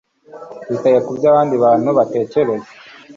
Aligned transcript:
witaye 0.69 0.99
kubyo 1.05 1.25
abandi 1.31 1.55
bantu 1.63 1.89
batekereza 1.97 2.69